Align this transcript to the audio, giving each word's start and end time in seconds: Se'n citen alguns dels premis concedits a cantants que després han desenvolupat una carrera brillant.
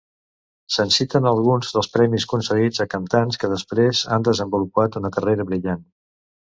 Se'n 0.75 0.93
citen 0.95 1.27
alguns 1.31 1.75
dels 1.75 1.91
premis 1.99 2.27
concedits 2.33 2.83
a 2.87 2.89
cantants 2.97 3.41
que 3.45 3.53
després 3.55 4.05
han 4.17 4.29
desenvolupat 4.33 5.03
una 5.05 5.17
carrera 5.21 5.51
brillant. 5.55 5.91